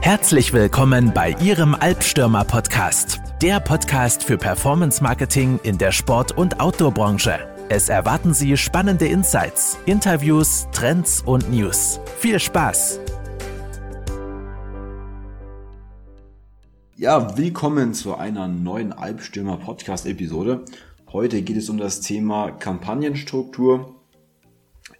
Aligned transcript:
Herzlich 0.00 0.52
willkommen 0.52 1.12
bei 1.12 1.34
Ihrem 1.42 1.74
Albstürmer 1.74 2.44
Podcast, 2.44 3.20
der 3.42 3.58
Podcast 3.58 4.22
für 4.22 4.38
Performance 4.38 5.02
Marketing 5.02 5.58
in 5.64 5.78
der 5.78 5.90
Sport- 5.90 6.36
und 6.36 6.60
Outdoor-Branche. 6.60 7.38
Es 7.68 7.88
erwarten 7.88 8.32
Sie 8.32 8.56
spannende 8.56 9.06
Insights, 9.06 9.76
Interviews, 9.84 10.68
Trends 10.72 11.22
und 11.22 11.50
News. 11.50 11.98
Viel 12.18 12.38
Spaß! 12.38 13.00
Ja, 16.96 17.36
willkommen 17.36 17.92
zu 17.92 18.14
einer 18.14 18.46
neuen 18.46 18.92
Albstürmer 18.92 19.56
Podcast-Episode. 19.56 20.64
Heute 21.12 21.42
geht 21.42 21.56
es 21.56 21.68
um 21.68 21.78
das 21.78 22.00
Thema 22.00 22.52
Kampagnenstruktur 22.52 23.96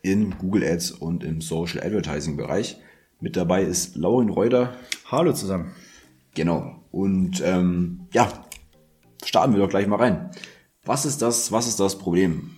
in 0.02 0.36
Google 0.38 0.64
Ads 0.64 0.90
und 0.90 1.22
im 1.22 1.40
Social 1.40 1.80
Advertising 1.84 2.36
Bereich. 2.36 2.76
Mit 3.18 3.34
dabei 3.36 3.62
ist 3.62 3.96
Laurin 3.96 4.28
Reuter. 4.28 4.74
Hallo 5.10 5.32
zusammen. 5.32 5.72
Genau. 6.34 6.82
Und 6.92 7.42
ähm, 7.42 8.08
ja, 8.12 8.28
starten 9.24 9.54
wir 9.54 9.60
doch 9.60 9.70
gleich 9.70 9.86
mal 9.86 9.96
rein. 9.96 10.30
Was 10.84 11.06
ist 11.06 11.22
das, 11.22 11.50
was 11.50 11.66
ist 11.66 11.80
das 11.80 11.98
Problem? 11.98 12.50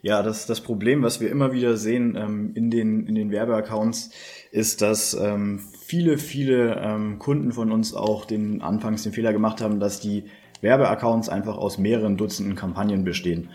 Ja, 0.00 0.22
das, 0.22 0.46
das 0.46 0.62
Problem, 0.62 1.02
was 1.02 1.20
wir 1.20 1.30
immer 1.30 1.52
wieder 1.52 1.76
sehen 1.76 2.16
ähm, 2.16 2.52
in, 2.54 2.70
den, 2.70 3.06
in 3.06 3.14
den 3.14 3.30
Werbeaccounts, 3.30 4.10
ist, 4.52 4.80
dass 4.80 5.12
ähm, 5.12 5.60
viele, 5.84 6.16
viele 6.16 6.76
ähm, 6.76 7.18
Kunden 7.18 7.52
von 7.52 7.70
uns 7.70 7.92
auch 7.92 8.24
den 8.24 8.62
anfangs 8.62 9.02
den 9.02 9.12
Fehler 9.12 9.34
gemacht 9.34 9.60
haben, 9.60 9.80
dass 9.80 10.00
die 10.00 10.24
Werbeaccounts 10.62 11.28
einfach 11.28 11.58
aus 11.58 11.76
mehreren 11.76 12.16
Dutzenden 12.16 12.54
Kampagnen 12.54 13.04
bestehen. 13.04 13.50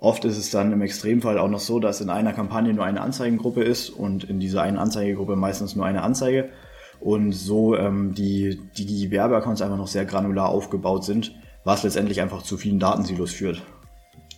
Oft 0.00 0.24
ist 0.24 0.36
es 0.36 0.50
dann 0.50 0.72
im 0.72 0.82
Extremfall 0.82 1.38
auch 1.38 1.48
noch 1.48 1.60
so, 1.60 1.80
dass 1.80 2.00
in 2.00 2.10
einer 2.10 2.32
Kampagne 2.32 2.74
nur 2.74 2.84
eine 2.84 3.00
Anzeigengruppe 3.00 3.62
ist 3.62 3.88
und 3.88 4.24
in 4.24 4.40
dieser 4.40 4.62
einen 4.62 4.76
Anzeigegruppe 4.76 5.36
meistens 5.36 5.74
nur 5.74 5.86
eine 5.86 6.02
Anzeige 6.02 6.50
und 7.00 7.32
so 7.32 7.76
ähm, 7.76 8.14
die, 8.14 8.60
die, 8.76 8.86
die 8.86 9.10
Werbeaccounts 9.10 9.62
einfach 9.62 9.76
noch 9.76 9.88
sehr 9.88 10.04
granular 10.04 10.48
aufgebaut 10.48 11.04
sind, 11.04 11.34
was 11.64 11.82
letztendlich 11.82 12.20
einfach 12.20 12.42
zu 12.42 12.56
vielen 12.56 12.78
Datensilos 12.78 13.32
führt. 13.32 13.62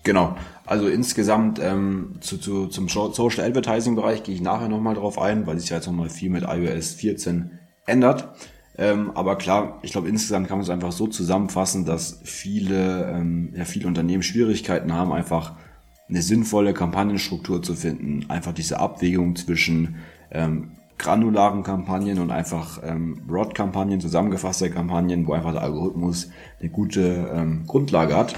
Genau, 0.05 0.36
also 0.64 0.89
insgesamt 0.89 1.59
ähm, 1.62 2.14
zu, 2.20 2.39
zu, 2.39 2.67
zum 2.69 2.89
Social 2.89 3.45
Advertising 3.45 3.97
Bereich 3.97 4.23
gehe 4.23 4.34
ich 4.34 4.41
nachher 4.41 4.69
nochmal 4.69 4.95
drauf 4.95 5.19
ein, 5.19 5.47
weil 5.47 5.59
sich 5.59 5.70
ja 5.70 5.77
jetzt 5.77 5.86
nochmal 5.86 6.09
viel 6.09 6.31
mit 6.31 6.45
iOS 6.45 6.95
14 6.95 7.59
ändert. 7.84 8.29
Ähm, 8.79 9.11
aber 9.15 9.37
klar, 9.37 9.81
ich 9.83 9.91
glaube, 9.91 10.09
insgesamt 10.09 10.47
kann 10.47 10.59
man 10.59 10.62
es 10.62 10.71
einfach 10.71 10.93
so 10.93 11.09
zusammenfassen, 11.09 11.84
dass 11.84 12.21
viele, 12.23 13.11
ähm, 13.12 13.53
ja, 13.55 13.65
viele 13.65 13.89
Unternehmen 13.89 14.23
Schwierigkeiten 14.23 14.95
haben, 14.95 15.12
einfach 15.12 15.57
eine 16.09 16.23
sinnvolle 16.23 16.73
Kampagnenstruktur 16.73 17.61
zu 17.61 17.75
finden. 17.75 18.31
Einfach 18.31 18.53
diese 18.53 18.79
Abwägung 18.79 19.35
zwischen 19.35 19.97
ähm, 20.31 20.70
granularen 20.97 21.65
Kampagnen 21.65 22.20
und 22.20 22.31
einfach 22.31 22.81
ähm, 22.85 23.23
Broad-Kampagnen, 23.27 24.01
zusammengefasste 24.01 24.70
Kampagnen, 24.70 25.27
wo 25.27 25.33
einfach 25.33 25.53
der 25.53 25.63
Algorithmus 25.63 26.31
eine 26.61 26.70
gute 26.70 27.31
ähm, 27.33 27.65
Grundlage 27.67 28.17
hat. 28.17 28.37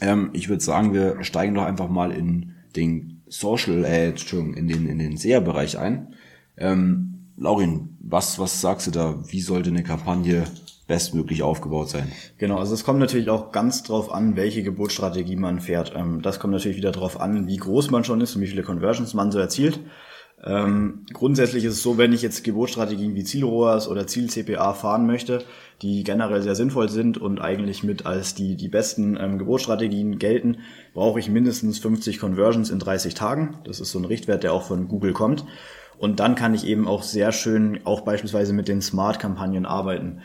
Ähm, 0.00 0.30
ich 0.34 0.48
würde 0.48 0.62
sagen, 0.62 0.94
wir 0.94 1.22
steigen 1.24 1.54
doch 1.54 1.64
einfach 1.64 1.88
mal 1.88 2.12
in 2.12 2.54
den 2.76 3.22
Social 3.26 3.84
Ad, 3.84 4.24
in 4.32 4.68
den, 4.68 4.86
in 4.86 4.98
den 4.98 5.16
SEA-Bereich 5.16 5.78
ein. 5.78 6.14
Ähm, 6.56 7.15
Laurin, 7.36 7.96
was, 8.00 8.38
was 8.38 8.60
sagst 8.60 8.86
du 8.86 8.90
da? 8.90 9.18
Wie 9.26 9.40
sollte 9.40 9.70
eine 9.70 9.82
Kampagne 9.82 10.44
bestmöglich 10.86 11.42
aufgebaut 11.42 11.90
sein? 11.90 12.10
Genau, 12.38 12.58
also 12.58 12.72
es 12.72 12.84
kommt 12.84 13.00
natürlich 13.00 13.28
auch 13.28 13.52
ganz 13.52 13.82
drauf 13.82 14.12
an, 14.12 14.36
welche 14.36 14.62
Geburtsstrategie 14.62 15.36
man 15.36 15.60
fährt. 15.60 15.92
Ähm, 15.94 16.22
das 16.22 16.40
kommt 16.40 16.52
natürlich 16.52 16.76
wieder 16.76 16.92
drauf 16.92 17.20
an, 17.20 17.46
wie 17.46 17.56
groß 17.56 17.90
man 17.90 18.04
schon 18.04 18.20
ist 18.20 18.36
und 18.36 18.42
wie 18.42 18.46
viele 18.46 18.62
Conversions 18.62 19.12
man 19.14 19.32
so 19.32 19.38
erzielt. 19.38 19.80
Ähm, 20.44 21.06
grundsätzlich 21.12 21.64
ist 21.64 21.74
es 21.74 21.82
so, 21.82 21.96
wenn 21.98 22.12
ich 22.12 22.22
jetzt 22.22 22.44
Geburtsstrategien 22.44 23.14
wie 23.14 23.24
Zielrohrs 23.24 23.88
oder 23.88 24.06
Ziel-CPA 24.06 24.74
fahren 24.74 25.06
möchte, 25.06 25.42
die 25.82 26.04
generell 26.04 26.42
sehr 26.42 26.54
sinnvoll 26.54 26.88
sind 26.88 27.18
und 27.18 27.40
eigentlich 27.40 27.82
mit 27.82 28.06
als 28.06 28.34
die, 28.34 28.54
die 28.54 28.68
besten 28.68 29.18
ähm, 29.18 29.38
Geburtsstrategien 29.38 30.18
gelten, 30.18 30.58
brauche 30.94 31.18
ich 31.20 31.30
mindestens 31.30 31.78
50 31.78 32.18
Conversions 32.18 32.70
in 32.70 32.78
30 32.78 33.14
Tagen. 33.14 33.58
Das 33.64 33.80
ist 33.80 33.90
so 33.90 33.98
ein 33.98 34.04
Richtwert, 34.04 34.42
der 34.42 34.52
auch 34.52 34.62
von 34.62 34.88
Google 34.88 35.14
kommt. 35.14 35.44
Und 35.98 36.20
dann 36.20 36.34
kann 36.34 36.54
ich 36.54 36.66
eben 36.66 36.86
auch 36.86 37.02
sehr 37.02 37.32
schön 37.32 37.80
auch 37.84 38.02
beispielsweise 38.02 38.52
mit 38.52 38.68
den 38.68 38.82
Smart-Kampagnen 38.82 39.66
arbeiten. 39.66 40.20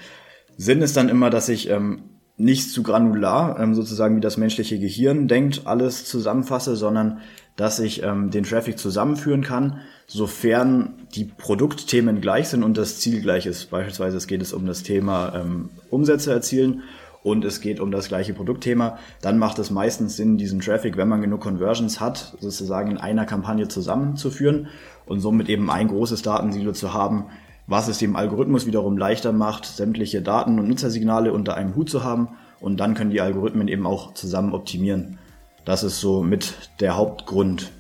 Sinn 0.58 0.82
ist 0.82 0.98
dann 0.98 1.10
immer, 1.10 1.30
dass 1.30 1.50
ich 1.50 1.70
ähm, 1.70 2.04
nicht 2.38 2.72
zu 2.72 2.84
granular, 2.84 3.60
ähm, 3.60 3.74
sozusagen 3.74 4.18
wie 4.18 4.22
das 4.22 4.38
menschliche 4.38 4.80
Gehirn 4.80 5.28
denkt, 5.28 5.62
alles 5.66 6.06
zusammenfasse, 6.06 6.76
sondern 6.76 7.20
dass 7.56 7.80
ich 7.80 8.04
ähm, 8.04 8.32
den 8.32 8.44
Traffic 8.44 8.78
zusammenführen 8.78 9.44
kann, 9.44 9.82
sofern 10.08 11.08
die 11.14 11.26
Produktthemen 11.26 12.22
gleich 12.22 12.50
sind 12.50 12.64
und 12.64 12.78
das 12.78 13.00
Ziel 13.00 13.22
gleich 13.22 13.46
ist. 13.46 13.70
Beispielsweise 13.70 14.18
es 14.18 14.28
geht 14.28 14.42
es 14.42 14.54
um 14.54 14.66
das 14.66 14.84
Thema 14.84 15.34
ähm, 15.36 15.70
Umsätze 15.90 16.32
erzielen 16.32 16.84
und 17.24 17.46
es 17.46 17.62
geht 17.62 17.80
um 17.80 17.92
das 17.92 18.08
gleiche 18.08 18.34
Produktthema, 18.34 18.98
dann 19.22 19.38
macht 19.38 19.60
es 19.60 19.70
meistens 19.70 20.16
Sinn, 20.16 20.38
diesen 20.38 20.60
Traffic, 20.60 20.98
wenn 20.98 21.08
man 21.08 21.22
genug 21.22 21.42
Conversions 21.42 22.00
hat, 22.00 22.36
sozusagen 22.40 22.92
in 22.92 22.98
einer 22.98 23.26
Kampagne 23.26 23.68
zusammenzuführen 23.68 24.68
und 25.06 25.20
somit 25.20 25.50
eben 25.50 25.70
ein 25.70 25.88
großes 25.88 26.22
Datensilo 26.22 26.72
zu 26.72 26.94
haben, 26.94 27.26
was 27.68 27.88
es 27.88 28.00
dem 28.00 28.16
Algorithmus 28.16 28.66
wiederum 28.66 28.98
leichter 28.98 29.32
macht, 29.32 29.66
sämtliche 29.66 30.22
Daten 30.22 30.60
und 30.60 30.68
Nutzersignale 30.68 31.32
unter 31.32 31.56
einem 31.56 31.76
Hut 31.76 31.90
zu 31.90 32.04
haben 32.04 32.30
und 32.60 32.80
dann 32.80 32.96
können 32.96 33.12
die 33.12 33.22
Algorithmen 33.22 33.68
eben 33.68 33.86
auch 33.86 34.14
zusammen 34.14 34.54
optimieren. 34.54 35.20
Das 35.66 35.84
ist 35.84 36.00
so 36.00 36.24
mit 36.24 36.70
der 36.80 36.98
Hauptgrund. 36.98 37.72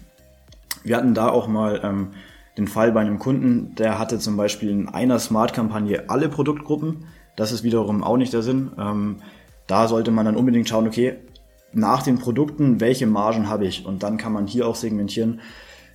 Wir 0.83 0.97
hatten 0.97 1.13
da 1.13 1.29
auch 1.29 1.47
mal 1.47 1.81
ähm, 1.83 2.09
den 2.57 2.67
Fall 2.67 2.91
bei 2.91 3.01
einem 3.01 3.19
Kunden, 3.19 3.75
der 3.75 3.97
hatte 3.97 4.19
zum 4.19 4.37
Beispiel 4.37 4.69
in 4.69 4.89
einer 4.89 5.19
Smart-Kampagne 5.19 6.05
alle 6.09 6.29
Produktgruppen. 6.29 7.05
Das 7.35 7.51
ist 7.51 7.63
wiederum 7.63 8.03
auch 8.03 8.17
nicht 8.17 8.33
der 8.33 8.41
Sinn. 8.41 8.71
Ähm, 8.77 9.17
da 9.67 9.87
sollte 9.87 10.11
man 10.11 10.25
dann 10.25 10.35
unbedingt 10.35 10.67
schauen, 10.67 10.87
okay, 10.87 11.17
nach 11.73 12.03
den 12.03 12.19
Produkten, 12.19 12.79
welche 12.79 13.07
Margen 13.07 13.47
habe 13.47 13.65
ich? 13.65 13.85
Und 13.85 14.03
dann 14.03 14.17
kann 14.17 14.33
man 14.33 14.47
hier 14.47 14.67
auch 14.67 14.75
segmentieren, 14.75 15.39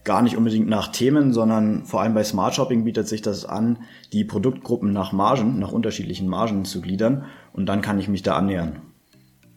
gar 0.05 0.23
nicht 0.23 0.37
unbedingt 0.37 0.69
nach 0.69 0.89
Themen, 0.89 1.33
sondern 1.33 1.85
vor 1.85 2.01
allem 2.01 2.15
bei 2.15 2.23
Smart 2.23 2.55
Shopping 2.55 2.85
bietet 2.85 3.09
sich 3.09 3.23
das 3.23 3.45
an, 3.45 3.79
die 4.13 4.25
Produktgruppen 4.25 4.93
nach 4.93 5.13
Margen, 5.13 5.59
nach 5.59 5.73
unterschiedlichen 5.73 6.29
Margen 6.29 6.65
zu 6.65 6.81
gliedern 6.81 7.25
und 7.53 7.67
dann 7.67 7.83
kann 7.83 7.99
ich 7.99 8.09
mich 8.09 8.23
da 8.23 8.37
annähern. 8.37 8.81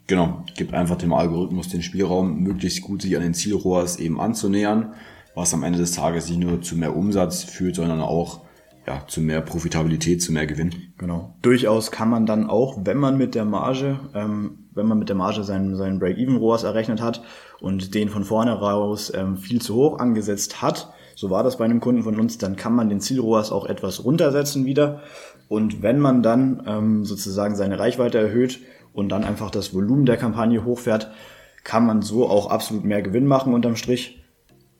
Genau, 0.07 0.43
gibt 0.57 0.73
einfach 0.73 0.97
dem 0.97 1.13
Algorithmus 1.13 1.69
den 1.69 1.83
Spielraum, 1.83 2.39
möglichst 2.39 2.81
gut 2.81 3.03
sich 3.03 3.15
an 3.15 3.21
den 3.21 3.35
Zielrohrs 3.35 3.97
eben 3.97 4.19
anzunähern, 4.19 4.93
was 5.35 5.53
am 5.53 5.61
Ende 5.61 5.77
des 5.77 5.91
Tages 5.91 6.27
nicht 6.29 6.39
nur 6.39 6.63
zu 6.63 6.75
mehr 6.75 6.97
Umsatz 6.97 7.43
führt, 7.43 7.75
sondern 7.75 8.01
auch 8.01 8.41
ja, 8.89 9.03
zu 9.05 9.21
mehr 9.21 9.41
Profitabilität, 9.41 10.19
zu 10.19 10.33
mehr 10.33 10.47
Gewinn. 10.47 10.73
Genau. 10.97 11.35
Durchaus 11.43 11.91
kann 11.91 12.09
man 12.09 12.25
dann 12.25 12.49
auch, 12.49 12.79
wenn 12.85 12.97
man 12.97 13.19
mit 13.19 13.35
der 13.35 13.45
Marge, 13.45 13.99
ähm, 14.15 14.65
wenn 14.73 14.87
man 14.87 14.97
mit 14.97 15.09
der 15.09 15.15
Marge 15.15 15.43
seinen, 15.43 15.75
seinen 15.75 15.99
Break-Even-ROAS 15.99 16.63
errechnet 16.63 16.99
hat 16.99 17.21
und 17.59 17.93
den 17.93 18.09
von 18.09 18.23
vorne 18.23 18.51
raus 18.51 19.11
ähm, 19.15 19.37
viel 19.37 19.61
zu 19.61 19.75
hoch 19.75 19.99
angesetzt 19.99 20.63
hat, 20.63 20.91
so 21.15 21.29
war 21.29 21.43
das 21.43 21.57
bei 21.57 21.65
einem 21.65 21.81
Kunden 21.81 22.01
von 22.01 22.19
uns, 22.19 22.39
dann 22.39 22.55
kann 22.55 22.73
man 22.73 22.89
den 22.89 22.99
Ziel-ROAS 22.99 23.51
auch 23.51 23.67
etwas 23.67 24.03
runtersetzen 24.03 24.65
wieder. 24.65 25.01
Und 25.49 25.83
wenn 25.83 25.99
man 25.99 26.23
dann 26.23 26.63
ähm, 26.65 27.05
sozusagen 27.05 27.55
seine 27.55 27.77
Reichweite 27.77 28.17
erhöht 28.17 28.59
und 28.91 29.09
dann 29.09 29.23
einfach 29.23 29.51
das 29.51 29.71
Volumen 29.71 30.07
der 30.07 30.17
Kampagne 30.17 30.65
hochfährt, 30.65 31.11
kann 31.63 31.85
man 31.85 32.01
so 32.01 32.27
auch 32.27 32.49
absolut 32.49 32.85
mehr 32.85 33.03
Gewinn 33.03 33.27
machen 33.27 33.53
unterm 33.53 33.75
Strich, 33.75 34.23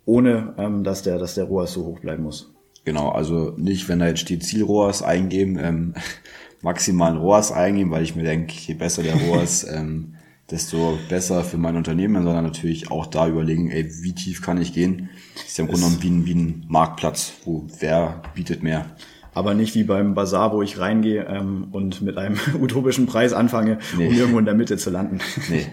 ohne 0.06 0.56
ähm, 0.58 0.84
dass 0.84 1.04
der, 1.04 1.20
dass 1.20 1.36
der 1.36 1.44
ROAS 1.44 1.74
so 1.74 1.86
hoch 1.86 2.00
bleiben 2.00 2.24
muss. 2.24 2.56
Genau, 2.86 3.10
also 3.10 3.54
nicht, 3.58 3.90
wenn 3.90 4.00
da 4.00 4.08
jetzt 4.08 4.22
steht 4.22 4.44
Ziel-ROAS 4.44 5.04
eingeben, 5.04 5.60
ähm, 5.62 5.94
maximalen 6.62 7.18
ROAS 7.18 7.52
eingeben, 7.52 7.92
weil 7.92 8.04
ich 8.04 8.16
mir 8.16 8.24
denke, 8.24 8.54
je 8.54 8.74
besser 8.74 9.04
der 9.04 9.16
ROAS, 9.16 9.64
ähm, 9.72 10.16
desto 10.50 10.98
besser 11.10 11.44
für 11.44 11.58
mein 11.58 11.76
Unternehmen, 11.76 12.24
sondern 12.24 12.44
natürlich 12.44 12.90
auch 12.92 13.06
da 13.06 13.28
überlegen, 13.28 13.70
ey, 13.70 13.88
wie 14.02 14.14
tief 14.14 14.42
kann 14.42 14.60
ich 14.60 14.74
gehen? 14.74 15.10
Das 15.36 15.46
ist 15.46 15.58
ja 15.58 15.64
im 15.64 15.70
Grunde 15.70 15.86
genommen 15.86 16.04
wie 16.04 16.10
ein, 16.10 16.26
wie 16.26 16.36
ein 16.36 16.66
Marktplatz, 16.68 17.34
wo 17.46 17.68
wer 17.80 18.22
bietet 18.34 18.64
mehr. 18.64 18.86
Aber 19.34 19.54
nicht 19.54 19.76
wie 19.76 19.84
beim 19.84 20.16
Bazar, 20.16 20.52
wo 20.54 20.64
ich 20.64 20.80
reingehe 20.80 21.26
ähm, 21.26 21.68
und 21.72 22.02
mit 22.02 22.18
einem 22.18 22.38
utopischen 22.60 23.06
Preis 23.06 23.34
anfange, 23.34 23.78
nee. 23.98 24.08
um 24.08 24.14
irgendwo 24.14 24.40
in 24.40 24.46
der 24.46 24.56
Mitte 24.56 24.78
zu 24.78 24.90
landen. 24.90 25.20
Nee. 25.50 25.68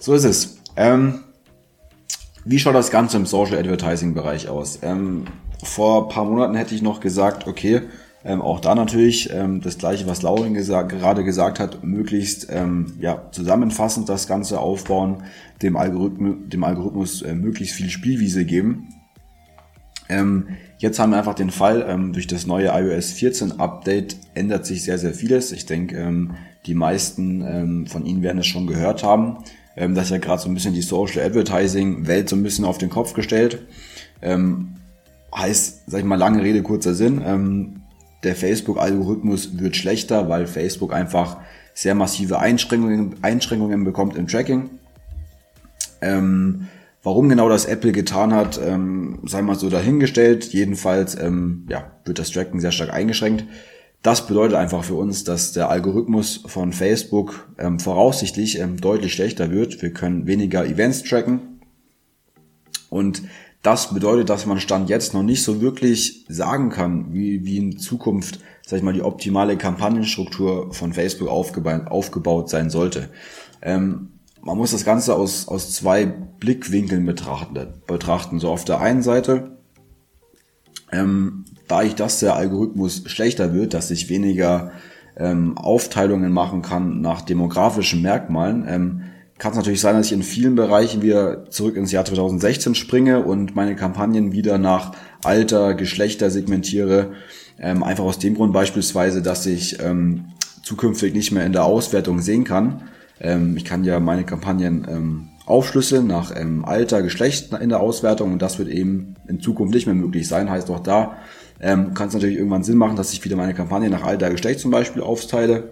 so 0.00 0.14
ist 0.14 0.24
es. 0.24 0.58
Ähm, 0.74 1.20
wie 2.44 2.58
schaut 2.58 2.74
das 2.74 2.90
Ganze 2.90 3.16
im 3.16 3.26
Social 3.26 3.58
Advertising 3.58 4.14
Bereich 4.14 4.48
aus? 4.48 4.80
Ähm, 4.82 5.24
vor 5.62 6.08
paar 6.08 6.24
Monaten 6.24 6.54
hätte 6.54 6.74
ich 6.74 6.82
noch 6.82 7.00
gesagt, 7.00 7.46
okay, 7.46 7.82
ähm, 8.26 8.42
auch 8.42 8.58
da 8.58 8.74
natürlich 8.74 9.32
ähm, 9.32 9.60
das 9.60 9.78
gleiche, 9.78 10.08
was 10.08 10.22
Lauren 10.22 10.52
gesagt, 10.52 10.90
gerade 10.90 11.22
gesagt 11.22 11.60
hat, 11.60 11.84
möglichst 11.84 12.48
ähm, 12.50 12.94
ja, 12.98 13.28
zusammenfassend 13.30 14.08
das 14.08 14.26
Ganze 14.26 14.58
aufbauen, 14.58 15.22
dem 15.62 15.76
Algorithmus, 15.76 16.34
dem 16.46 16.64
Algorithmus 16.64 17.22
äh, 17.22 17.34
möglichst 17.34 17.76
viel 17.76 17.88
Spielwiese 17.88 18.44
geben. 18.44 18.88
Ähm, 20.08 20.48
jetzt 20.78 20.98
haben 20.98 21.10
wir 21.10 21.18
einfach 21.18 21.34
den 21.34 21.50
Fall, 21.50 21.86
ähm, 21.88 22.12
durch 22.12 22.26
das 22.26 22.48
neue 22.48 22.68
iOS 22.74 23.12
14 23.12 23.60
Update 23.60 24.16
ändert 24.34 24.66
sich 24.66 24.82
sehr, 24.82 24.98
sehr 24.98 25.14
vieles. 25.14 25.52
Ich 25.52 25.66
denke, 25.66 25.96
ähm, 25.96 26.32
die 26.66 26.74
meisten 26.74 27.86
von 27.86 28.04
Ihnen 28.06 28.24
werden 28.24 28.38
es 28.38 28.48
schon 28.48 28.66
gehört 28.66 29.04
haben. 29.04 29.38
Dass 29.76 30.10
ja 30.10 30.18
gerade 30.18 30.42
so 30.42 30.48
ein 30.48 30.54
bisschen 30.54 30.74
die 30.74 30.82
Social 30.82 31.24
Advertising 31.24 32.08
Welt 32.08 32.28
so 32.28 32.34
ein 32.34 32.42
bisschen 32.42 32.64
auf 32.64 32.78
den 32.78 32.90
Kopf 32.90 33.12
gestellt. 33.12 33.60
Ähm, 34.20 34.75
heißt, 35.36 35.90
sag 35.90 36.00
ich 36.00 36.06
mal, 36.06 36.16
lange 36.16 36.42
Rede, 36.42 36.62
kurzer 36.62 36.94
Sinn. 36.94 37.22
Ähm, 37.24 37.82
der 38.24 38.34
Facebook-Algorithmus 38.34 39.58
wird 39.58 39.76
schlechter, 39.76 40.28
weil 40.28 40.46
Facebook 40.46 40.92
einfach 40.92 41.38
sehr 41.74 41.94
massive 41.94 42.38
Einschränkungen, 42.38 43.16
Einschränkungen 43.22 43.84
bekommt 43.84 44.16
im 44.16 44.26
Tracking. 44.26 44.70
Ähm, 46.00 46.68
warum 47.02 47.28
genau 47.28 47.48
das 47.48 47.66
Apple 47.66 47.92
getan 47.92 48.34
hat, 48.34 48.58
ähm, 48.62 49.20
sei 49.24 49.42
mal 49.42 49.56
so 49.56 49.68
dahingestellt. 49.68 50.52
Jedenfalls 50.52 51.16
ähm, 51.20 51.66
ja, 51.68 51.92
wird 52.04 52.18
das 52.18 52.30
Tracking 52.30 52.60
sehr 52.60 52.72
stark 52.72 52.92
eingeschränkt. 52.92 53.44
Das 54.02 54.26
bedeutet 54.26 54.56
einfach 54.56 54.84
für 54.84 54.94
uns, 54.94 55.24
dass 55.24 55.52
der 55.52 55.68
Algorithmus 55.68 56.44
von 56.46 56.72
Facebook 56.72 57.48
ähm, 57.58 57.78
voraussichtlich 57.78 58.58
ähm, 58.58 58.80
deutlich 58.80 59.12
schlechter 59.12 59.50
wird. 59.50 59.82
Wir 59.82 59.92
können 59.92 60.26
weniger 60.26 60.64
Events 60.64 61.02
tracken. 61.02 61.60
Und 62.88 63.22
das 63.62 63.92
bedeutet, 63.92 64.30
dass 64.30 64.46
man 64.46 64.60
Stand 64.60 64.88
jetzt 64.88 65.14
noch 65.14 65.22
nicht 65.22 65.42
so 65.42 65.60
wirklich 65.60 66.24
sagen 66.28 66.70
kann, 66.70 67.12
wie, 67.12 67.44
wie 67.44 67.58
in 67.58 67.78
Zukunft, 67.78 68.40
sag 68.64 68.78
ich 68.78 68.82
mal, 68.82 68.92
die 68.92 69.02
optimale 69.02 69.56
Kampagnenstruktur 69.56 70.72
von 70.72 70.92
Facebook 70.92 71.28
aufgebaut, 71.28 71.88
aufgebaut 71.88 72.48
sein 72.48 72.70
sollte. 72.70 73.10
Ähm, 73.62 74.10
man 74.42 74.56
muss 74.56 74.70
das 74.70 74.84
Ganze 74.84 75.14
aus, 75.16 75.48
aus 75.48 75.72
zwei 75.72 76.06
Blickwinkeln 76.06 77.04
betrachten. 77.04 77.58
betrachten. 77.86 78.38
So 78.38 78.50
auf 78.50 78.64
der 78.64 78.80
einen 78.80 79.02
Seite, 79.02 79.58
ähm, 80.92 81.44
da 81.66 81.82
ich 81.82 81.96
dass 81.96 82.20
der 82.20 82.36
Algorithmus 82.36 83.02
schlechter 83.06 83.52
wird, 83.52 83.74
dass 83.74 83.90
ich 83.90 84.08
weniger 84.08 84.70
ähm, 85.16 85.58
Aufteilungen 85.58 86.32
machen 86.32 86.62
kann 86.62 87.00
nach 87.00 87.22
demografischen 87.22 88.02
Merkmalen, 88.02 88.64
ähm, 88.68 89.02
kann 89.38 89.52
es 89.52 89.56
natürlich 89.56 89.80
sein, 89.80 89.96
dass 89.96 90.06
ich 90.06 90.12
in 90.12 90.22
vielen 90.22 90.54
Bereichen 90.54 91.02
wieder 91.02 91.50
zurück 91.50 91.76
ins 91.76 91.92
Jahr 91.92 92.04
2016 92.04 92.74
springe 92.74 93.22
und 93.22 93.54
meine 93.54 93.76
Kampagnen 93.76 94.32
wieder 94.32 94.58
nach 94.58 94.92
Alter, 95.22 95.74
Geschlechter 95.74 96.30
segmentiere. 96.30 97.12
Ähm, 97.58 97.82
einfach 97.82 98.04
aus 98.04 98.18
dem 98.18 98.34
Grund 98.34 98.52
beispielsweise, 98.52 99.22
dass 99.22 99.46
ich 99.46 99.82
ähm, 99.82 100.26
zukünftig 100.62 101.14
nicht 101.14 101.32
mehr 101.32 101.44
in 101.44 101.52
der 101.52 101.64
Auswertung 101.64 102.20
sehen 102.20 102.44
kann. 102.44 102.82
Ähm, 103.20 103.56
ich 103.56 103.64
kann 103.64 103.84
ja 103.84 104.00
meine 104.00 104.24
Kampagnen 104.24 104.86
ähm, 104.88 105.28
aufschlüsseln 105.46 106.06
nach 106.06 106.34
ähm, 106.34 106.64
Alter, 106.64 107.02
Geschlecht 107.02 107.52
in 107.52 107.68
der 107.68 107.80
Auswertung 107.80 108.32
und 108.32 108.42
das 108.42 108.58
wird 108.58 108.68
eben 108.68 109.14
in 109.28 109.40
Zukunft 109.40 109.74
nicht 109.74 109.86
mehr 109.86 109.94
möglich 109.94 110.28
sein. 110.28 110.50
Heißt 110.50 110.70
auch 110.70 110.80
da 110.80 111.16
ähm, 111.60 111.94
kann 111.94 112.08
es 112.08 112.14
natürlich 112.14 112.36
irgendwann 112.36 112.64
Sinn 112.64 112.76
machen, 112.76 112.96
dass 112.96 113.12
ich 113.12 113.24
wieder 113.24 113.36
meine 113.36 113.54
Kampagne 113.54 113.88
nach 113.88 114.02
Alter, 114.02 114.30
Geschlecht 114.30 114.60
zum 114.60 114.70
Beispiel 114.70 115.02
aufteile. 115.02 115.70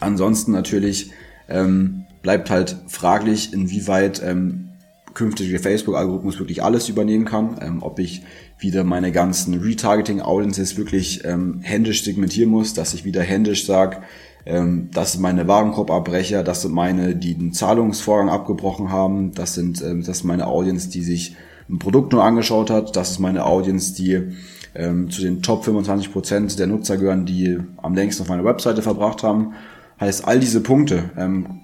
Ansonsten 0.00 0.52
natürlich 0.52 1.10
ähm, 1.50 2.04
bleibt 2.22 2.50
halt 2.50 2.76
fraglich, 2.88 3.52
inwieweit 3.52 4.22
ähm, 4.22 4.68
künftige 5.14 5.58
Facebook-Algorithmus 5.58 6.38
wirklich 6.38 6.62
alles 6.62 6.88
übernehmen 6.88 7.24
kann, 7.24 7.58
ähm, 7.60 7.82
ob 7.82 7.98
ich 7.98 8.22
wieder 8.58 8.84
meine 8.84 9.12
ganzen 9.12 9.54
Retargeting-Audiences 9.54 10.76
wirklich 10.76 11.24
ähm, 11.24 11.60
händisch 11.62 12.04
segmentieren 12.04 12.50
muss, 12.50 12.74
dass 12.74 12.94
ich 12.94 13.04
wieder 13.04 13.22
händisch 13.22 13.66
sage, 13.66 13.98
ähm, 14.46 14.88
das 14.92 15.12
sind 15.12 15.22
meine 15.22 15.48
Warenkorbabbrecher, 15.48 16.42
das 16.42 16.62
sind 16.62 16.72
meine, 16.72 17.16
die 17.16 17.34
den 17.34 17.52
Zahlungsvorgang 17.52 18.30
abgebrochen 18.30 18.90
haben, 18.90 19.32
das 19.34 19.54
sind 19.54 19.82
ähm, 19.82 20.00
das 20.02 20.18
ist 20.18 20.24
meine 20.24 20.46
Audience, 20.46 20.88
die 20.88 21.02
sich 21.02 21.36
ein 21.68 21.78
Produkt 21.78 22.12
nur 22.12 22.24
angeschaut 22.24 22.70
hat, 22.70 22.96
das 22.96 23.12
ist 23.12 23.18
meine 23.18 23.44
Audience, 23.44 23.94
die 23.94 24.32
ähm, 24.74 25.10
zu 25.10 25.22
den 25.22 25.42
Top 25.42 25.64
25 25.64 26.12
Prozent 26.12 26.58
der 26.58 26.66
Nutzer 26.66 26.96
gehören, 26.96 27.26
die 27.26 27.58
am 27.76 27.94
längsten 27.94 28.22
auf 28.22 28.28
meiner 28.28 28.44
Webseite 28.44 28.82
verbracht 28.82 29.22
haben. 29.22 29.54
Heißt, 30.00 30.26
all 30.26 30.40
diese 30.40 30.62
Punkte 30.62 31.10
ähm, 31.16 31.60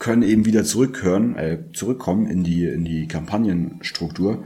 können 0.00 0.22
eben 0.22 0.44
wieder 0.44 0.64
zurückhören, 0.64 1.36
äh, 1.36 1.58
zurückkommen 1.72 2.26
in 2.26 2.42
die, 2.42 2.64
in 2.64 2.84
die 2.84 3.06
Kampagnenstruktur. 3.06 4.44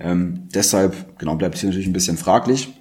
Ähm, 0.00 0.48
deshalb, 0.52 1.18
genau, 1.18 1.36
bleibt 1.36 1.54
es 1.54 1.60
hier 1.60 1.70
natürlich 1.70 1.86
ein 1.86 1.92
bisschen 1.92 2.16
fraglich. 2.16 2.74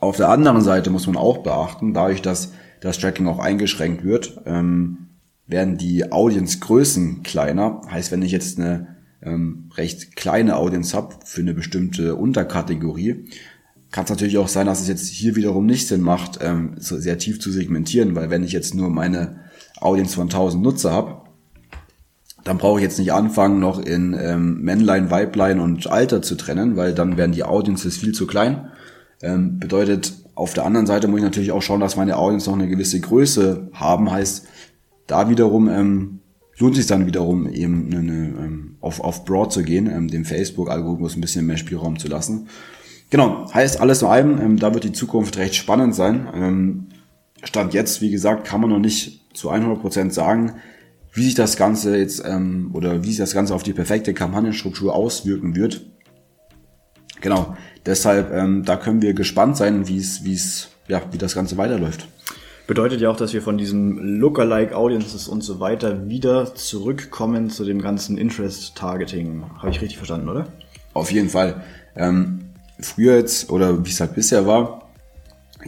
Auf 0.00 0.18
der 0.18 0.28
anderen 0.28 0.60
Seite 0.60 0.90
muss 0.90 1.06
man 1.06 1.16
auch 1.16 1.38
beachten, 1.38 1.94
dadurch, 1.94 2.20
dass 2.20 2.52
das 2.80 2.98
Tracking 2.98 3.26
auch 3.26 3.38
eingeschränkt 3.38 4.04
wird, 4.04 4.42
ähm, 4.44 5.08
werden 5.46 5.78
die 5.78 6.12
Audience-Größen 6.12 7.22
kleiner. 7.22 7.80
Heißt, 7.90 8.12
wenn 8.12 8.22
ich 8.22 8.32
jetzt 8.32 8.58
eine 8.58 8.96
ähm, 9.22 9.70
recht 9.76 10.16
kleine 10.16 10.56
Audience 10.56 10.94
habe 10.94 11.14
für 11.24 11.40
eine 11.40 11.54
bestimmte 11.54 12.16
Unterkategorie, 12.16 13.26
kann 13.94 14.02
es 14.02 14.10
natürlich 14.10 14.38
auch 14.38 14.48
sein, 14.48 14.66
dass 14.66 14.80
es 14.80 14.88
jetzt 14.88 15.06
hier 15.06 15.36
wiederum 15.36 15.66
nicht 15.66 15.86
Sinn 15.86 16.00
macht, 16.00 16.40
ähm, 16.42 16.72
so 16.80 16.98
sehr 16.98 17.16
tief 17.16 17.38
zu 17.38 17.52
segmentieren, 17.52 18.16
weil 18.16 18.28
wenn 18.28 18.42
ich 18.42 18.50
jetzt 18.50 18.74
nur 18.74 18.90
meine 18.90 19.36
Audience 19.80 20.16
von 20.16 20.24
1000 20.24 20.60
Nutzer 20.64 20.90
habe, 20.90 21.22
dann 22.42 22.58
brauche 22.58 22.80
ich 22.80 22.82
jetzt 22.82 22.98
nicht 22.98 23.12
anfangen, 23.12 23.60
noch 23.60 23.78
in 23.78 24.16
ähm, 24.20 24.62
Männlein, 24.62 25.12
Weiblein 25.12 25.60
und 25.60 25.86
Alter 25.86 26.22
zu 26.22 26.34
trennen, 26.34 26.74
weil 26.74 26.92
dann 26.92 27.16
werden 27.16 27.30
die 27.30 27.44
Audiences 27.44 27.96
viel 27.96 28.10
zu 28.10 28.26
klein. 28.26 28.68
Ähm, 29.22 29.60
bedeutet, 29.60 30.12
auf 30.34 30.54
der 30.54 30.66
anderen 30.66 30.88
Seite 30.88 31.06
muss 31.06 31.18
ich 31.18 31.24
natürlich 31.24 31.52
auch 31.52 31.62
schauen, 31.62 31.78
dass 31.78 31.94
meine 31.94 32.16
Audience 32.16 32.50
noch 32.50 32.58
eine 32.58 32.66
gewisse 32.66 32.98
Größe 32.98 33.68
haben. 33.74 34.10
Heißt, 34.10 34.48
da 35.06 35.30
wiederum 35.30 35.68
ähm, 35.68 36.18
lohnt 36.58 36.74
sich 36.74 36.88
dann 36.88 37.06
wiederum 37.06 37.48
eben 37.48 37.86
eine, 37.92 37.98
eine, 38.00 38.44
ähm, 38.44 38.76
auf, 38.80 38.98
auf 38.98 39.24
Broad 39.24 39.52
zu 39.52 39.62
gehen, 39.62 39.86
ähm, 39.86 40.08
dem 40.08 40.24
Facebook-Algorithmus 40.24 41.14
ein 41.14 41.20
bisschen 41.20 41.46
mehr 41.46 41.58
Spielraum 41.58 41.96
zu 41.96 42.08
lassen. 42.08 42.48
Genau, 43.14 43.46
heißt 43.54 43.80
alles 43.80 44.02
in 44.02 44.08
allem, 44.08 44.40
ähm, 44.40 44.58
da 44.58 44.74
wird 44.74 44.82
die 44.82 44.90
Zukunft 44.90 45.36
recht 45.36 45.54
spannend 45.54 45.94
sein. 45.94 46.26
Ähm, 46.34 46.88
Stand 47.44 47.72
jetzt, 47.72 48.00
wie 48.00 48.10
gesagt, 48.10 48.44
kann 48.44 48.60
man 48.60 48.70
noch 48.70 48.80
nicht 48.80 49.32
zu 49.36 49.52
100% 49.52 50.10
sagen, 50.10 50.56
wie 51.12 51.22
sich 51.22 51.36
das 51.36 51.56
Ganze 51.56 51.96
jetzt 51.96 52.24
ähm, 52.26 52.72
oder 52.74 53.04
wie 53.04 53.10
sich 53.10 53.18
das 53.18 53.32
Ganze 53.32 53.54
auf 53.54 53.62
die 53.62 53.72
perfekte 53.72 54.14
Kampagnenstruktur 54.14 54.96
auswirken 54.96 55.54
wird. 55.54 55.82
Genau, 57.20 57.56
deshalb 57.86 58.32
ähm, 58.32 58.64
da 58.64 58.76
können 58.76 59.00
wir 59.00 59.14
gespannt 59.14 59.56
sein, 59.56 59.86
wie 59.86 59.98
es, 59.98 60.24
wie 60.24 60.34
es, 60.34 60.70
ja, 60.88 61.00
wie 61.12 61.18
das 61.18 61.36
Ganze 61.36 61.56
weiterläuft. 61.56 62.08
Bedeutet 62.66 63.00
ja 63.00 63.10
auch, 63.10 63.16
dass 63.16 63.32
wir 63.32 63.42
von 63.42 63.58
diesem 63.58 63.96
Lookalike 64.18 64.76
Audiences 64.76 65.28
und 65.28 65.42
so 65.42 65.60
weiter 65.60 66.08
wieder 66.08 66.56
zurückkommen 66.56 67.48
zu 67.48 67.64
dem 67.64 67.80
ganzen 67.80 68.18
Interest 68.18 68.74
Targeting. 68.74 69.44
Habe 69.58 69.70
ich 69.70 69.80
richtig 69.80 69.98
verstanden, 69.98 70.28
oder? 70.28 70.48
Auf 70.94 71.12
jeden 71.12 71.28
Fall. 71.28 71.62
Ähm, 71.94 72.43
früher 72.80 73.16
jetzt 73.16 73.50
oder 73.50 73.84
wie 73.84 73.90
es 73.90 74.00
halt 74.00 74.14
bisher 74.14 74.46
war, 74.46 74.88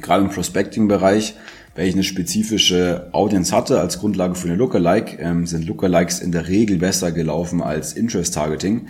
gerade 0.00 0.24
im 0.24 0.30
Prospecting-Bereich, 0.30 1.34
wenn 1.74 1.86
ich 1.86 1.94
eine 1.94 2.04
spezifische 2.04 3.08
Audience 3.12 3.54
hatte 3.54 3.80
als 3.80 3.98
Grundlage 3.98 4.34
für 4.34 4.48
eine 4.48 4.56
Lookalike, 4.56 5.18
ähm, 5.20 5.46
sind 5.46 5.66
Lookalikes 5.66 6.20
in 6.20 6.32
der 6.32 6.48
Regel 6.48 6.78
besser 6.78 7.12
gelaufen 7.12 7.62
als 7.62 7.92
Interest 7.92 8.32
Targeting. 8.32 8.88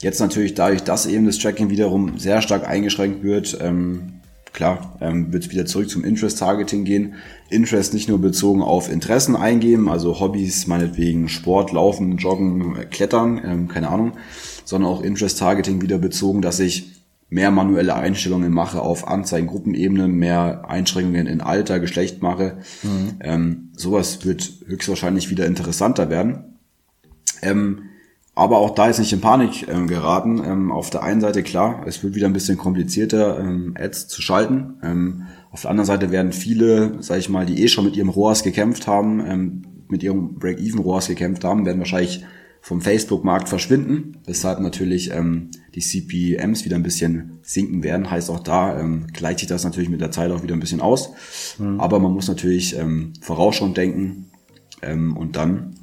Jetzt 0.00 0.18
natürlich 0.18 0.54
dadurch, 0.54 0.82
dass 0.82 1.06
eben 1.06 1.26
das 1.26 1.38
Tracking 1.38 1.70
wiederum 1.70 2.18
sehr 2.18 2.42
stark 2.42 2.66
eingeschränkt 2.66 3.22
wird, 3.22 3.58
ähm, 3.60 4.14
klar, 4.52 4.96
ähm, 5.00 5.32
wird 5.32 5.44
es 5.44 5.50
wieder 5.50 5.66
zurück 5.66 5.90
zum 5.90 6.04
Interest 6.04 6.38
Targeting 6.38 6.84
gehen. 6.84 7.14
Interest 7.50 7.94
nicht 7.94 8.08
nur 8.08 8.20
bezogen 8.20 8.62
auf 8.62 8.90
Interessen 8.90 9.36
eingeben, 9.36 9.88
also 9.88 10.18
Hobbys, 10.18 10.66
meinetwegen 10.66 11.28
Sport, 11.28 11.72
Laufen, 11.72 12.16
Joggen, 12.16 12.88
Klettern, 12.90 13.40
ähm, 13.44 13.68
keine 13.68 13.90
Ahnung, 13.90 14.12
sondern 14.64 14.90
auch 14.90 15.02
Interest 15.02 15.38
Targeting 15.38 15.82
wieder 15.82 15.98
bezogen, 15.98 16.42
dass 16.42 16.60
ich 16.60 17.01
mehr 17.32 17.50
manuelle 17.50 17.94
Einstellungen 17.94 18.52
mache 18.52 18.82
auf 18.82 19.08
Anzeigengruppenebene, 19.08 20.06
mehr 20.06 20.68
Einschränkungen 20.68 21.26
in 21.26 21.40
Alter, 21.40 21.80
Geschlecht 21.80 22.20
mache. 22.20 22.58
Mhm. 22.82 23.14
Ähm, 23.20 23.70
sowas 23.74 24.26
wird 24.26 24.52
höchstwahrscheinlich 24.66 25.30
wieder 25.30 25.46
interessanter 25.46 26.10
werden. 26.10 26.58
Ähm, 27.40 27.84
aber 28.34 28.58
auch 28.58 28.74
da 28.74 28.88
ist 28.88 28.98
nicht 28.98 29.14
in 29.14 29.22
Panik 29.22 29.66
ähm, 29.68 29.88
geraten. 29.88 30.42
Ähm, 30.44 30.70
auf 30.70 30.90
der 30.90 31.02
einen 31.02 31.22
Seite 31.22 31.42
klar, 31.42 31.84
es 31.86 32.02
wird 32.02 32.14
wieder 32.14 32.26
ein 32.26 32.34
bisschen 32.34 32.58
komplizierter, 32.58 33.40
ähm, 33.40 33.74
Ads 33.78 34.08
zu 34.08 34.20
schalten. 34.20 34.74
Ähm, 34.82 35.22
auf 35.50 35.62
der 35.62 35.70
anderen 35.70 35.86
Seite 35.86 36.10
werden 36.10 36.32
viele, 36.32 36.96
sag 37.00 37.18
ich 37.18 37.30
mal, 37.30 37.46
die 37.46 37.62
eh 37.62 37.68
schon 37.68 37.86
mit 37.86 37.96
ihrem 37.96 38.10
ROAS 38.10 38.42
gekämpft 38.42 38.86
haben, 38.86 39.24
ähm, 39.26 39.62
mit 39.88 40.02
ihrem 40.02 40.34
Break-Even 40.34 40.80
ROAS 40.80 41.08
gekämpft 41.08 41.44
haben, 41.44 41.64
werden 41.64 41.78
wahrscheinlich 41.78 42.24
vom 42.64 42.80
Facebook-Markt 42.80 43.48
verschwinden, 43.48 44.18
weshalb 44.24 44.60
natürlich 44.60 45.10
ähm, 45.10 45.50
die 45.74 45.80
CPMs 45.80 46.64
wieder 46.64 46.76
ein 46.76 46.84
bisschen 46.84 47.40
sinken 47.42 47.82
werden. 47.82 48.08
Heißt 48.08 48.30
auch 48.30 48.38
da 48.38 48.78
ähm, 48.78 49.08
gleicht 49.12 49.40
sich 49.40 49.48
das 49.48 49.64
natürlich 49.64 49.90
mit 49.90 50.00
der 50.00 50.12
Zeit 50.12 50.30
auch 50.30 50.44
wieder 50.44 50.54
ein 50.54 50.60
bisschen 50.60 50.80
aus. 50.80 51.10
Mhm. 51.58 51.80
Aber 51.80 51.98
man 51.98 52.12
muss 52.12 52.28
natürlich 52.28 52.78
ähm, 52.78 53.14
vorausschauend 53.20 53.76
denken 53.76 54.30
ähm, 54.80 55.16
und 55.16 55.34
dann. 55.34 55.74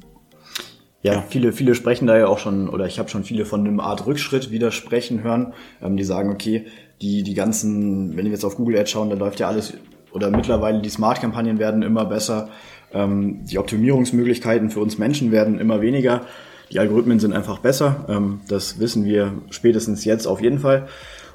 Ja, 1.02 1.14
ja, 1.14 1.24
viele, 1.28 1.52
viele 1.52 1.74
sprechen 1.74 2.06
da 2.06 2.16
ja 2.16 2.28
auch 2.28 2.38
schon, 2.38 2.70
oder 2.70 2.86
ich 2.86 2.98
habe 2.98 3.10
schon 3.10 3.24
viele 3.24 3.44
von 3.44 3.60
einem 3.60 3.78
Art 3.78 4.06
Rückschritt 4.06 4.50
widersprechen 4.50 5.22
hören, 5.22 5.52
ähm, 5.82 5.98
die 5.98 6.04
sagen, 6.04 6.30
okay, 6.30 6.64
die, 7.02 7.22
die 7.22 7.34
ganzen, 7.34 8.16
wenn 8.16 8.24
wir 8.24 8.32
jetzt 8.32 8.44
auf 8.44 8.56
Google 8.56 8.78
Ads 8.78 8.90
schauen, 8.90 9.10
da 9.10 9.16
läuft 9.16 9.38
ja 9.38 9.48
alles, 9.48 9.74
oder 10.12 10.30
mittlerweile 10.30 10.80
die 10.80 10.88
Smart-Kampagnen 10.88 11.58
werden 11.58 11.82
immer 11.82 12.06
besser, 12.06 12.48
ähm, 12.94 13.44
die 13.44 13.58
Optimierungsmöglichkeiten 13.58 14.70
für 14.70 14.80
uns 14.80 14.96
Menschen 14.96 15.30
werden 15.30 15.58
immer 15.58 15.82
weniger. 15.82 16.22
Die 16.72 16.78
Algorithmen 16.78 17.18
sind 17.18 17.32
einfach 17.32 17.58
besser. 17.58 18.06
Ähm, 18.08 18.40
das 18.48 18.78
wissen 18.78 19.04
wir 19.04 19.42
spätestens 19.50 20.04
jetzt 20.04 20.26
auf 20.26 20.40
jeden 20.40 20.60
Fall. 20.60 20.88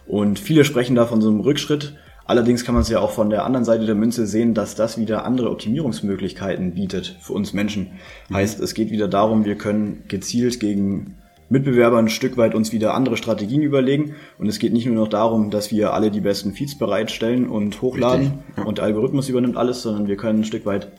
Und 0.08 0.40
viele 0.40 0.64
sprechen 0.64 0.96
da 0.96 1.06
von 1.06 1.22
so 1.22 1.30
einem 1.30 1.40
Rückschritt. 1.40 1.96
Allerdings 2.26 2.66
kann 2.66 2.74
man 2.74 2.82
es 2.82 2.90
ja 2.90 3.00
auch 3.00 3.12
von 3.12 3.30
der 3.30 3.46
anderen 3.46 3.66
Seite 3.66 3.86
der 3.86 3.96
Münze 3.96 4.26
sehen, 4.26 4.54
dass 4.54 4.76
das 4.76 4.98
wieder 4.98 5.26
andere 5.26 5.52
Optimierungsmöglichkeiten 5.52 6.74
bietet 6.74 7.18
für 7.22 7.34
uns 7.34 7.54
Menschen. 7.54 7.92
Mhm. 8.30 8.36
Heißt, 8.36 8.60
es 8.60 8.74
geht 8.74 8.90
wieder 8.90 9.08
darum, 9.08 9.46
wir 9.46 9.56
können 9.56 10.04
gezielt 10.08 10.60
gegen 10.60 11.16
Mitbewerber 11.50 12.00
ein 12.00 12.10
Stück 12.10 12.38
weit 12.38 12.56
uns 12.56 12.72
wieder 12.72 12.96
andere 12.96 13.18
Strategien 13.18 13.62
überlegen. 13.62 14.16
Und 14.40 14.48
es 14.48 14.58
geht 14.58 14.74
nicht 14.74 14.88
nur 14.88 14.96
noch 14.96 15.08
darum, 15.08 15.52
dass 15.52 15.72
wir 15.72 15.94
alle 15.94 16.10
die 16.10 16.22
besten 16.22 16.54
Feeds 16.54 16.78
bereitstellen 16.78 17.48
und 17.48 17.82
hochladen 17.82 18.40
ja. 18.58 18.64
und 18.64 18.80
der 18.80 18.86
Algorithmus 18.86 19.30
übernimmt 19.30 19.58
alles, 19.58 19.84
sondern 19.84 20.08
wir 20.08 20.18
können 20.18 20.40
ein 20.40 20.46
Stück 20.46 20.66
weit 20.66 20.92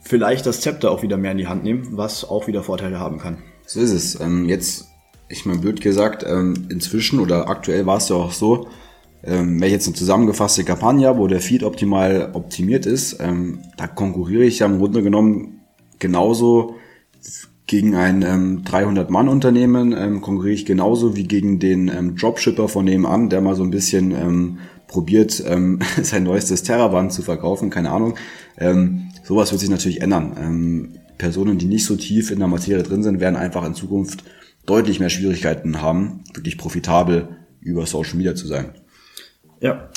vielleicht 0.00 0.46
das 0.46 0.62
Zepter 0.62 0.90
auch 0.90 1.02
wieder 1.02 1.18
mehr 1.18 1.32
in 1.32 1.38
die 1.38 1.46
Hand 1.46 1.64
nehmen, 1.64 1.88
was 1.92 2.28
auch 2.28 2.46
wieder 2.46 2.62
Vorteile 2.62 2.98
haben 2.98 3.18
kann. 3.18 3.42
So 3.66 3.80
ist 3.80 3.92
es. 3.92 4.20
Ähm, 4.20 4.48
jetzt, 4.48 4.88
ich 5.28 5.46
meine, 5.46 5.60
blöd 5.60 5.80
gesagt, 5.80 6.24
ähm, 6.26 6.66
inzwischen 6.68 7.20
oder 7.20 7.48
aktuell 7.48 7.86
war 7.86 7.98
es 7.98 8.08
ja 8.08 8.16
auch 8.16 8.32
so, 8.32 8.68
ähm, 9.24 9.60
wenn 9.60 9.68
ich 9.68 9.72
jetzt 9.72 9.86
eine 9.86 9.96
zusammengefasste 9.96 10.64
Kampagne 10.64 11.16
wo 11.16 11.26
der 11.28 11.40
Feed 11.40 11.62
optimal 11.62 12.30
optimiert 12.32 12.86
ist, 12.86 13.18
ähm, 13.20 13.60
da 13.76 13.86
konkurriere 13.86 14.44
ich 14.44 14.58
ja 14.58 14.66
im 14.66 14.78
Grunde 14.78 15.02
genommen 15.02 15.60
genauso 15.98 16.76
gegen 17.66 17.94
ein 17.94 18.22
ähm, 18.22 18.64
300-Mann-Unternehmen, 18.64 19.94
ähm, 19.96 20.20
konkurriere 20.20 20.54
ich 20.54 20.66
genauso 20.66 21.16
wie 21.16 21.24
gegen 21.24 21.58
den 21.58 21.88
ähm, 21.88 22.16
Dropshipper 22.16 22.68
von 22.68 22.84
nebenan, 22.84 23.30
der 23.30 23.40
mal 23.40 23.54
so 23.54 23.62
ein 23.62 23.70
bisschen 23.70 24.10
ähm, 24.10 24.58
probiert, 24.88 25.42
ähm, 25.46 25.78
sein 26.02 26.24
neuestes 26.24 26.64
Terraband 26.64 27.12
zu 27.12 27.22
verkaufen, 27.22 27.70
keine 27.70 27.90
Ahnung. 27.90 28.16
Ähm, 28.58 29.08
sowas 29.22 29.52
wird 29.52 29.60
sich 29.60 29.70
natürlich 29.70 30.02
ändern. 30.02 30.36
Ähm, 30.38 30.98
Personen, 31.22 31.56
die 31.56 31.66
nicht 31.66 31.84
so 31.84 31.94
tief 31.94 32.32
in 32.32 32.40
der 32.40 32.48
Materie 32.48 32.82
drin 32.82 33.04
sind, 33.04 33.20
werden 33.20 33.36
einfach 33.36 33.64
in 33.64 33.76
Zukunft 33.76 34.24
deutlich 34.66 34.98
mehr 34.98 35.08
Schwierigkeiten 35.08 35.80
haben, 35.80 36.24
wirklich 36.34 36.58
profitabel 36.58 37.36
über 37.60 37.86
Social 37.86 38.16
Media 38.16 38.34
zu 38.34 38.48
sein. 38.48 38.74
Ja. 39.60 39.88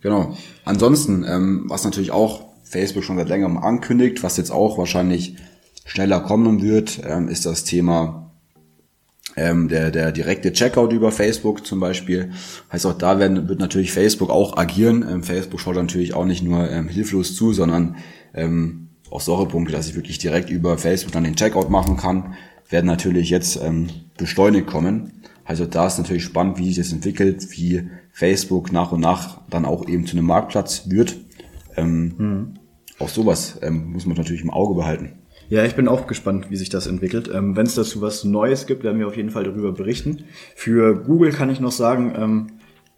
Genau. 0.00 0.36
Ansonsten, 0.64 1.24
ähm, 1.28 1.66
was 1.68 1.84
natürlich 1.84 2.10
auch 2.10 2.48
Facebook 2.64 3.04
schon 3.04 3.16
seit 3.16 3.28
längerem 3.28 3.56
ankündigt, 3.56 4.24
was 4.24 4.36
jetzt 4.36 4.50
auch 4.50 4.76
wahrscheinlich 4.76 5.36
schneller 5.84 6.18
kommen 6.18 6.60
wird, 6.60 7.00
ähm, 7.06 7.28
ist 7.28 7.46
das 7.46 7.62
Thema 7.62 8.32
ähm, 9.36 9.68
der, 9.68 9.92
der 9.92 10.10
direkte 10.10 10.52
Checkout 10.52 10.92
über 10.92 11.12
Facebook 11.12 11.64
zum 11.64 11.78
Beispiel. 11.78 12.32
Heißt 12.72 12.84
auch 12.84 12.98
da 12.98 13.20
werden, 13.20 13.48
wird 13.48 13.60
natürlich 13.60 13.92
Facebook 13.92 14.30
auch 14.30 14.56
agieren. 14.56 15.06
Ähm, 15.08 15.22
Facebook 15.22 15.60
schaut 15.60 15.76
natürlich 15.76 16.14
auch 16.14 16.24
nicht 16.24 16.42
nur 16.42 16.68
ähm, 16.68 16.88
hilflos 16.88 17.36
zu, 17.36 17.52
sondern 17.52 17.94
ähm, 18.34 18.84
auch 19.10 19.20
solche 19.20 19.46
Punkte, 19.46 19.72
dass 19.72 19.88
ich 19.88 19.94
wirklich 19.94 20.18
direkt 20.18 20.50
über 20.50 20.78
Facebook 20.78 21.12
dann 21.12 21.24
den 21.24 21.36
Checkout 21.36 21.70
machen 21.70 21.96
kann, 21.96 22.34
werden 22.68 22.86
natürlich 22.86 23.30
jetzt 23.30 23.60
ähm, 23.62 23.88
beschleunigt 24.16 24.66
kommen. 24.66 25.22
Also 25.44 25.66
da 25.66 25.86
ist 25.86 25.98
natürlich 25.98 26.24
spannend, 26.24 26.58
wie 26.58 26.66
sich 26.66 26.76
das 26.76 26.92
entwickelt, 26.92 27.46
wie 27.50 27.88
Facebook 28.12 28.72
nach 28.72 28.92
und 28.92 29.00
nach 29.00 29.40
dann 29.50 29.64
auch 29.64 29.86
eben 29.88 30.06
zu 30.06 30.16
einem 30.16 30.26
Marktplatz 30.26 30.88
wird. 30.88 31.16
Ähm, 31.76 32.14
mhm. 32.16 32.54
Auch 32.98 33.08
sowas 33.08 33.58
ähm, 33.62 33.92
muss 33.92 34.06
man 34.06 34.16
natürlich 34.16 34.42
im 34.42 34.50
Auge 34.50 34.74
behalten. 34.74 35.12
Ja, 35.48 35.64
ich 35.64 35.74
bin 35.74 35.88
auch 35.88 36.06
gespannt, 36.06 36.50
wie 36.50 36.56
sich 36.56 36.70
das 36.70 36.86
entwickelt. 36.86 37.30
Ähm, 37.32 37.56
Wenn 37.56 37.66
es 37.66 37.74
dazu 37.74 38.00
was 38.00 38.24
Neues 38.24 38.66
gibt, 38.66 38.82
werden 38.82 38.98
wir 38.98 39.06
auf 39.06 39.16
jeden 39.16 39.30
Fall 39.30 39.44
darüber 39.44 39.72
berichten. 39.72 40.24
Für 40.54 40.94
Google 40.94 41.32
kann 41.32 41.50
ich 41.50 41.60
noch 41.60 41.72
sagen, 41.72 42.14
ähm, 42.16 42.46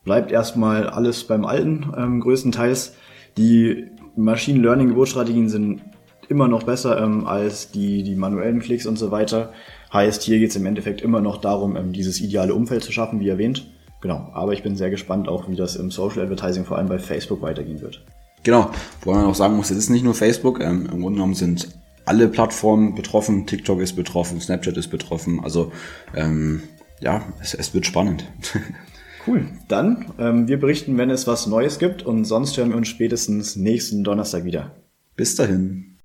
bleibt 0.04 0.30
erstmal 0.30 0.88
alles 0.88 1.24
beim 1.24 1.44
Alten, 1.44 1.92
ähm, 1.96 2.20
größtenteils. 2.20 2.94
Die 3.36 3.86
Machine 4.14 4.60
Learning 4.60 4.88
Geburtsstrategien 4.88 5.48
sind 5.48 5.82
immer 6.28 6.48
noch 6.48 6.64
besser 6.64 7.00
ähm, 7.02 7.26
als 7.26 7.70
die, 7.70 8.02
die 8.02 8.16
manuellen 8.16 8.60
Klicks 8.60 8.86
und 8.86 8.96
so 8.96 9.10
weiter. 9.10 9.52
Heißt, 9.92 10.22
hier 10.22 10.38
geht 10.38 10.50
es 10.50 10.56
im 10.56 10.66
Endeffekt 10.66 11.00
immer 11.00 11.20
noch 11.20 11.40
darum, 11.40 11.76
ähm, 11.76 11.92
dieses 11.92 12.20
ideale 12.20 12.54
Umfeld 12.54 12.84
zu 12.84 12.92
schaffen, 12.92 13.20
wie 13.20 13.28
erwähnt. 13.28 13.66
Genau, 14.00 14.30
aber 14.34 14.52
ich 14.52 14.62
bin 14.62 14.76
sehr 14.76 14.90
gespannt 14.90 15.28
auch, 15.28 15.48
wie 15.48 15.56
das 15.56 15.76
im 15.76 15.90
Social 15.90 16.22
Advertising 16.22 16.64
vor 16.64 16.78
allem 16.78 16.88
bei 16.88 16.98
Facebook 16.98 17.42
weitergehen 17.42 17.80
wird. 17.80 18.04
Genau, 18.42 18.70
wo 19.02 19.12
man 19.12 19.24
auch 19.24 19.34
sagen 19.34 19.56
muss, 19.56 19.70
es 19.70 19.78
ist 19.78 19.90
nicht 19.90 20.04
nur 20.04 20.14
Facebook, 20.14 20.60
ähm, 20.60 20.88
im 20.92 21.00
Grunde 21.00 21.16
genommen 21.16 21.34
sind 21.34 21.68
alle 22.04 22.28
Plattformen 22.28 22.94
betroffen, 22.94 23.46
TikTok 23.46 23.80
ist 23.80 23.94
betroffen, 23.94 24.40
Snapchat 24.40 24.76
ist 24.76 24.88
betroffen, 24.88 25.40
also 25.42 25.72
ähm, 26.14 26.62
ja, 27.00 27.22
es, 27.40 27.54
es 27.54 27.74
wird 27.74 27.86
spannend. 27.86 28.24
Cool. 29.26 29.48
Dann, 29.66 30.12
ähm, 30.18 30.46
wir 30.46 30.60
berichten, 30.60 30.98
wenn 30.98 31.10
es 31.10 31.26
was 31.26 31.48
Neues 31.48 31.80
gibt 31.80 32.04
und 32.04 32.24
sonst 32.24 32.56
hören 32.56 32.70
wir 32.70 32.76
uns 32.76 32.86
spätestens 32.86 33.56
nächsten 33.56 34.04
Donnerstag 34.04 34.44
wieder. 34.44 34.70
Bis 35.16 35.34
dahin. 35.34 35.95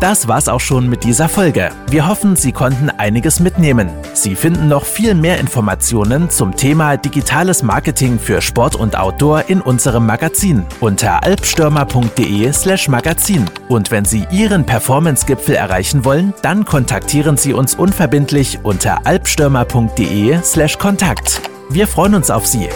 Das 0.00 0.28
war's 0.28 0.48
auch 0.48 0.60
schon 0.60 0.88
mit 0.88 1.02
dieser 1.02 1.28
Folge. 1.28 1.70
Wir 1.90 2.06
hoffen, 2.06 2.36
Sie 2.36 2.52
konnten 2.52 2.88
einiges 2.88 3.40
mitnehmen. 3.40 3.90
Sie 4.14 4.36
finden 4.36 4.68
noch 4.68 4.84
viel 4.84 5.14
mehr 5.14 5.38
Informationen 5.40 6.30
zum 6.30 6.54
Thema 6.54 6.96
digitales 6.96 7.64
Marketing 7.64 8.20
für 8.20 8.40
Sport 8.40 8.76
und 8.76 8.96
Outdoor 8.96 9.48
in 9.48 9.60
unserem 9.60 10.06
Magazin 10.06 10.64
unter 10.80 11.24
alpstürmer.de/slash 11.24 12.86
Magazin. 12.86 13.46
Und 13.68 13.90
wenn 13.90 14.04
Sie 14.04 14.24
Ihren 14.30 14.64
Performance-Gipfel 14.64 15.56
erreichen 15.56 16.04
wollen, 16.04 16.32
dann 16.42 16.64
kontaktieren 16.64 17.36
Sie 17.36 17.52
uns 17.52 17.74
unverbindlich 17.74 18.60
unter 18.62 19.04
alpstürmer.de/slash 19.04 20.78
Kontakt. 20.78 21.42
Wir 21.70 21.88
freuen 21.88 22.14
uns 22.14 22.30
auf 22.30 22.46
Sie. 22.46 22.68